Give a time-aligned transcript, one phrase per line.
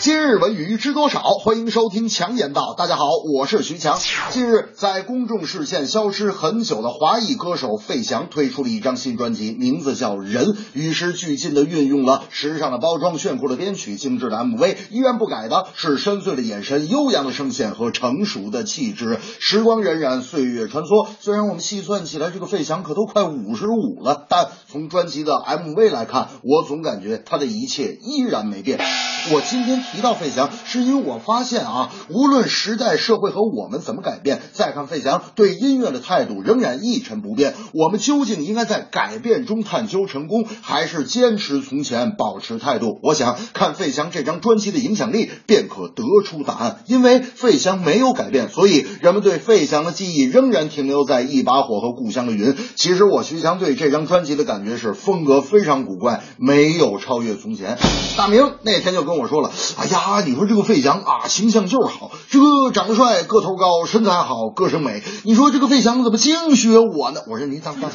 [0.00, 1.22] 今日文娱知多少？
[1.22, 2.74] 欢迎收听强言道。
[2.76, 3.98] 大家好，我是徐强。
[4.30, 10.44] 近日，在公众视线消失很久的华裔歌手费翔推出了一张新专辑，名字叫《人》，
[10.74, 19.18] 与时俱进的运用了时尚的包装、炫酷的编曲、精致的 MV，依然不改的是深邃的眼神、悠扬的声线和成熟的气质。
[19.38, 28.80] 时光荏苒，岁月穿梭，虽然我们细算起来，这个费翔可都快五十五了，但从专辑的 MV 来看，我总感觉他的一切依然没变。
[29.32, 37.54] 我今天提到费翔，是因为我发现啊，无论时代、社会和我们怎么改变，再看费翔对音乐的态度仍然一成不变。
[37.72, 42.98] 我们究竟应该在改变中探究成功，还是坚持从前，保持态度？
[43.02, 46.82] 我想看费翔这张专辑的影响力，便可得出答案。
[46.86, 52.56] 因为费翔没有改变，所以人们对费翔的记忆仍然停留在一把火和故乡的云。
[52.74, 57.78] 其实我徐翔对这张专辑的感觉是风格非常古怪，没有超越从前。
[58.16, 65.02] 大明那天就跟我说了，哎呀，你说这个费翔啊，形象就是好，这个长得帅，个头高，身材好，歌声美。
[65.24, 67.20] 你说这个费翔怎么净学我呢？
[67.28, 67.90] 我说你等等，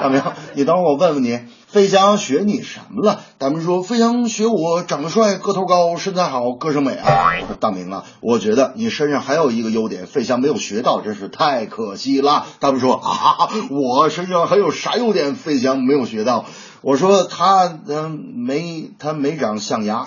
[0.00, 0.22] 大明，
[0.54, 3.20] 你等会儿我问问你，费翔学你什么了？
[3.38, 7.32] 大明说费翔学我长得帅，个头高，身材好，歌声美啊。
[7.42, 12.46] 我说大明啊，我觉得你身上还有一个优点，费翔没有学到，真是太可惜了。
[12.58, 16.46] 大明说啊，我身上还有啥优点，费翔没有学到？
[16.82, 20.06] 我说他嗯、没他没长象牙。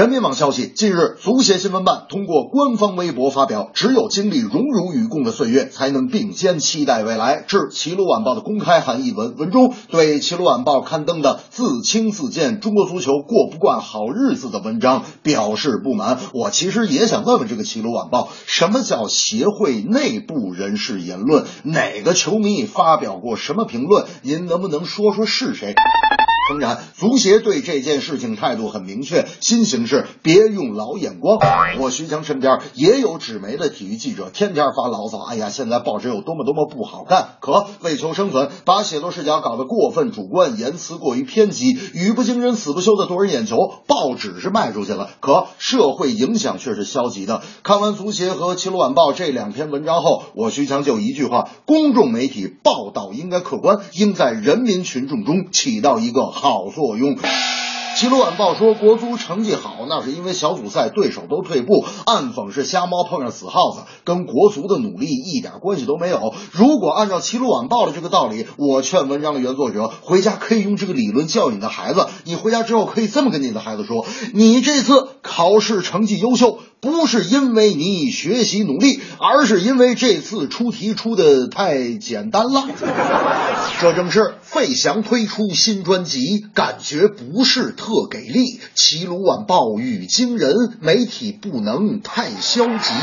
[0.00, 16.18] 人民网消息，近日，足协新闻办通过官方微博发表：“只有经历荣辱与共的岁月，才能并肩期待未来。”致《齐鲁晚报》的公开函一文，文中对《齐鲁晚报》刊登的自轻自贱、中国足球过不惯好日子的文章表示不满。
[16.32, 21.44] 我其实也想问问这个《齐鲁晚报》，什么叫协会内部人士言论？
[21.62, 24.06] 哪个球迷发表过什么评论？
[24.22, 25.74] 您能不能说说是谁？
[26.50, 31.38] 诚然，足协对这件事情态度很明确，新形势别用老眼光。
[31.78, 35.20] 我徐强身边也有纸媒的体育记者，天天发牢骚。
[35.20, 43.56] 哎呀，现在报纸有多么多么不好干，可为求生存，把写作视角搞得过分主观，言辞过于偏激，语不惊人死不休的夺人眼球。
[43.86, 47.42] 报纸是卖出去了，可社会影响却是消极的。
[47.62, 56.39] 看完足协和《齐鲁晚报》这两篇文章后，我徐强就一句话：公众媒体报道应该客观，应在人民群众中起到一个。
[56.40, 57.18] 好作用。
[57.96, 66.32] 齐鲁晚报说国足成绩好，那是因为小组赛对手都退步，暗讽是瞎猫碰上死耗子，跟国足的努力一点关系都没有。
[66.52, 72.06] 如果按照齐鲁晚报的这个道理，我劝文章的原作者回家可以用这个理论教育你的孩子。
[72.24, 82.64] 你回家之后可以这么跟你的孩子说：你这次考试成绩优秀，不是因为你学习努力，而是因为这次出题出的太简单了。
[83.80, 88.60] 这正是费翔推出新专辑，感觉不是特给力。
[88.74, 92.94] 齐鲁晚报语惊人，媒体不能太消极。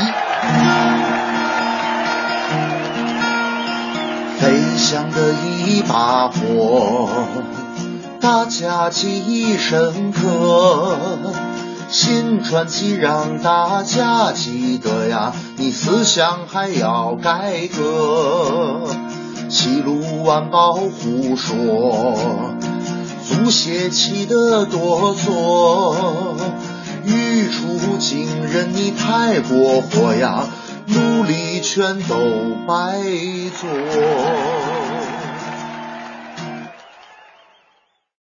[4.40, 5.34] 费翔的
[5.66, 7.08] 一把火，
[8.20, 11.47] 大家记忆深刻。
[11.90, 18.82] 新传奇让大家记得呀，你思想还要改革。
[19.48, 22.14] 齐鲁晚报胡说，
[23.24, 25.94] 足协气得哆嗦，
[27.06, 30.44] 语出惊人，你太过火呀，
[30.88, 32.16] 努力全都
[32.66, 33.00] 白
[33.58, 33.68] 做。